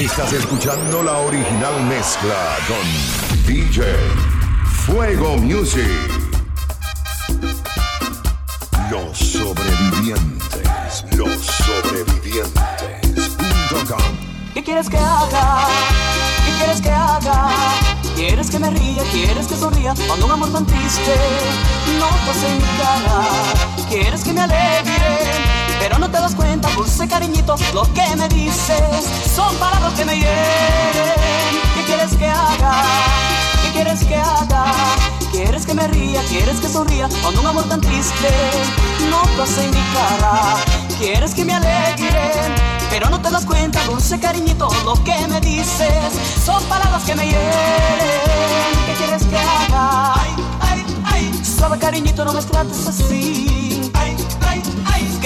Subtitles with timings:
[0.00, 2.78] Estás escuchando la original mezcla con
[3.46, 3.84] DJ
[4.86, 5.84] Fuego Music.
[8.90, 14.00] Los sobrevivientes, los sobrevivientes.com.
[14.54, 15.66] ¿Qué quieres que haga?
[16.46, 17.50] ¿Qué quieres que haga?
[18.16, 19.02] ¿Quieres que me ría?
[19.12, 19.92] ¿Quieres que sonría?
[20.06, 21.14] Cuando un amor tan triste
[21.98, 22.64] no pase en mi.
[23.90, 25.49] ¿Quieres que me alegre?
[26.80, 29.04] Dulce cariñito, lo que me dices
[29.34, 31.54] son palabras que me hieren.
[31.74, 32.72] ¿Qué quieres que haga?
[33.62, 34.64] ¿Qué quieres que haga?
[35.30, 36.22] ¿Quieres que me ría?
[36.30, 37.06] ¿Quieres que sonría?
[37.20, 38.30] Cuando un amor tan triste
[39.10, 40.56] no pase en mi cara.
[40.98, 42.32] ¿Quieres que me alegre?
[42.88, 47.26] Pero no te das cuenta, dulce cariñito, lo que me dices son palabras que me
[47.26, 48.72] hieren.
[48.86, 50.14] ¿Qué quieres que haga?
[50.14, 51.40] Ay, ay, ay.
[51.44, 53.59] Suave cariñito, no me trates así.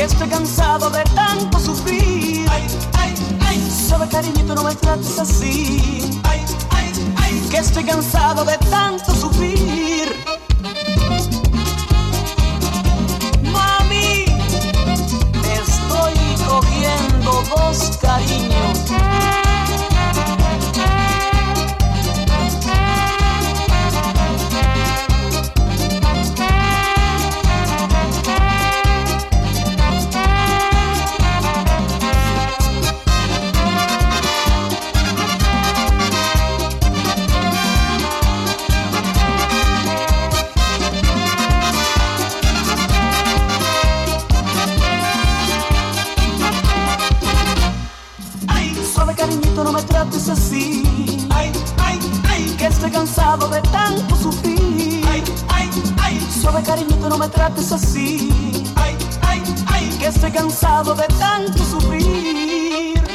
[0.04, 2.46] Estoy cansado de tanto sufrir.
[2.50, 2.66] Ay,
[2.98, 3.14] ay,
[3.46, 3.70] ay.
[3.88, 6.20] Suave cariñito, no me trates así.
[6.24, 7.48] Ay, ay, ay.
[7.50, 9.13] Que estoy cansado de tanto
[49.62, 50.82] no me trates así.
[51.30, 55.04] Ay, ay, ay, que estoy cansado de tanto sufrir.
[55.08, 55.70] Ay, ay,
[56.02, 58.64] ay, suave cariñito, no me trates así.
[58.74, 63.13] Ay, ay, ay, que estoy cansado de tanto sufrir.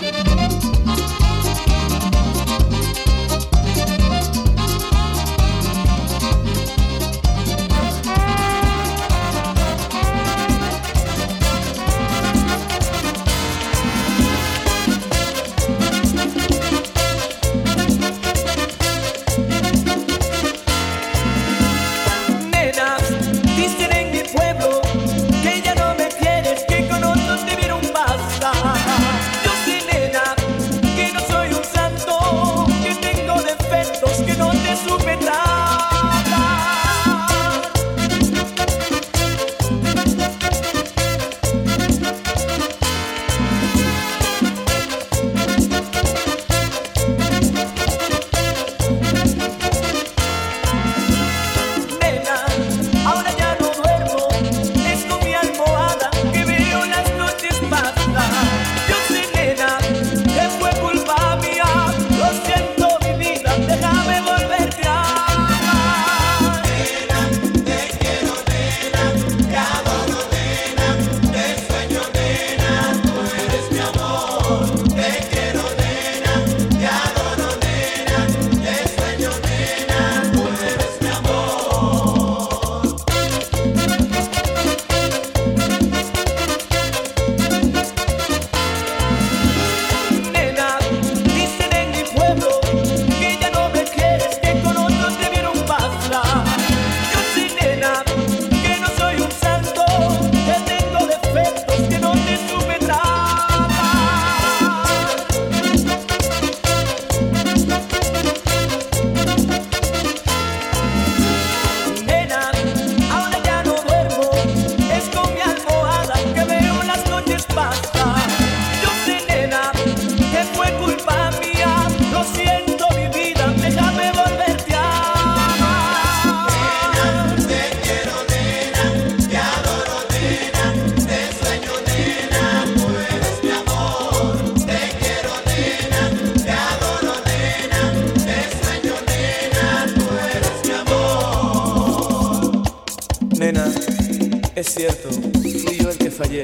[144.70, 146.44] Es cierto, fui yo el que fallé,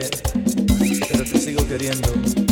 [1.11, 2.44] pero te sigo queriendo.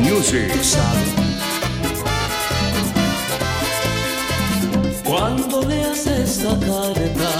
[0.00, 0.52] Music.
[5.04, 7.30] Cuando leas esta carta,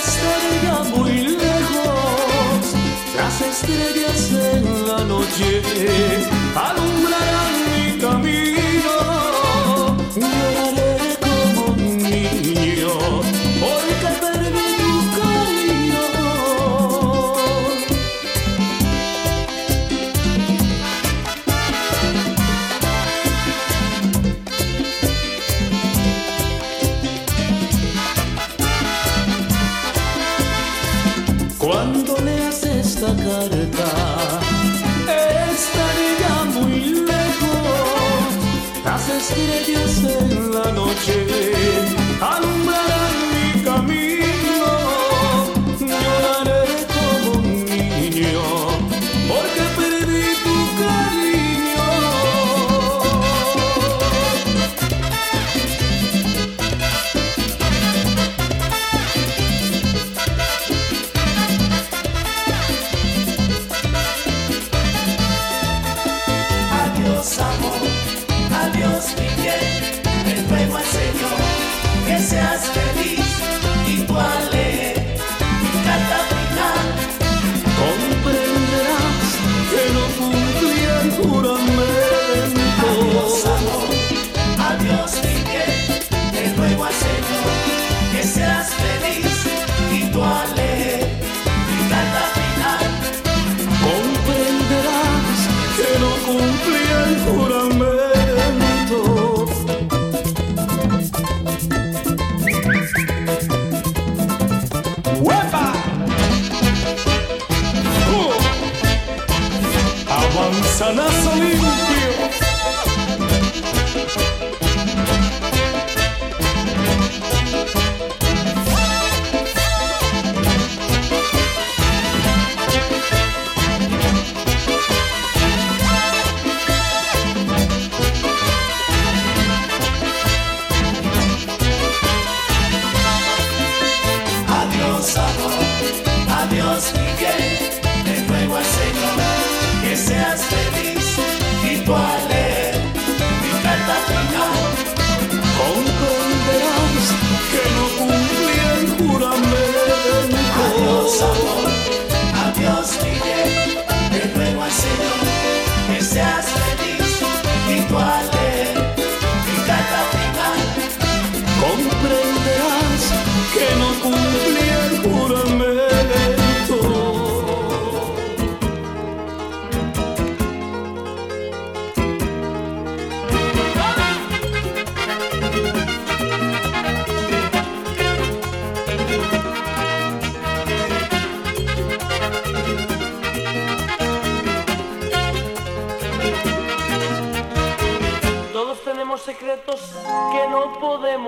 [0.00, 2.74] estaría muy lejos,
[3.16, 5.62] las estrellas en la noche,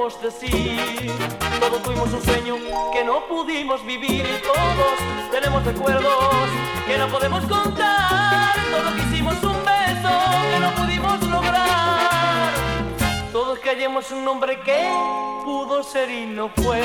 [0.08, 1.12] podemos decir.
[1.60, 2.56] Todos tuvimos un sueño
[2.92, 6.48] que no pudimos vivir y todos tenemos recuerdos
[6.86, 8.54] que no podemos contar.
[8.70, 10.10] Todos quisimos un beso
[10.50, 12.52] que no pudimos lograr.
[13.32, 14.88] Todos callemos un nombre que
[15.44, 16.82] pudo ser y no fue.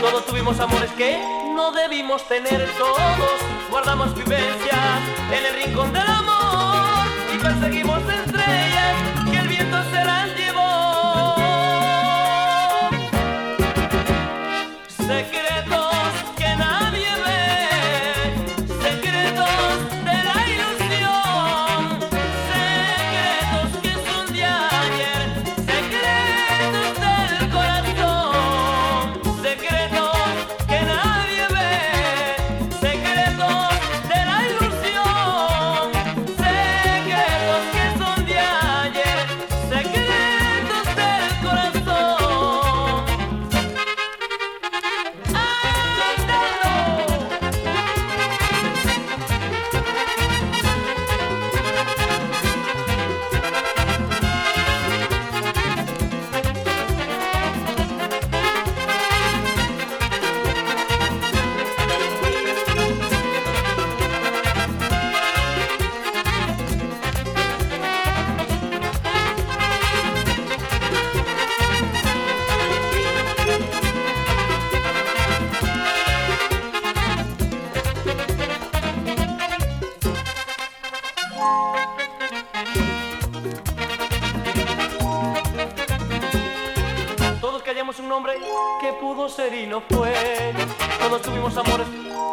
[0.00, 1.18] Todos tuvimos amores que
[1.54, 2.68] no debimos tener.
[2.78, 5.00] Todos guardamos vivencias
[5.32, 9.13] en el rincón del amor y perseguimos estrellas
[15.06, 15.33] They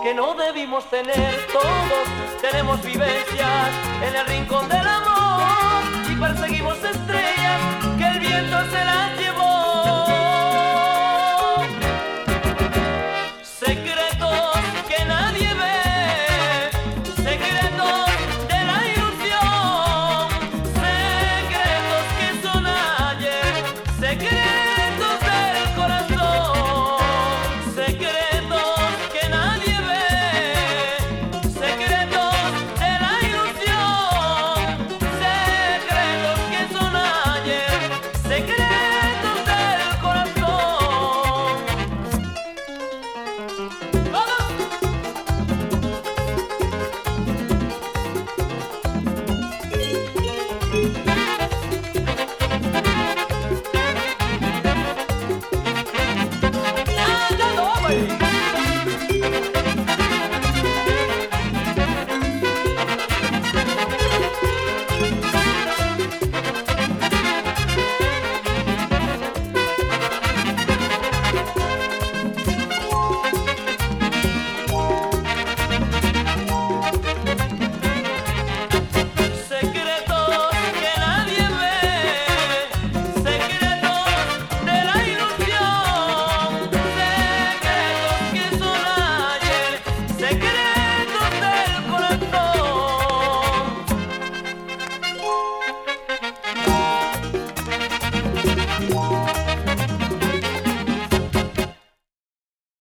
[0.02, 1.48] que no debimos tener.
[1.52, 3.70] Todos tenemos vivencias
[4.02, 7.62] en el rincón del amor y perseguimos estrellas
[7.98, 9.18] que el viento se las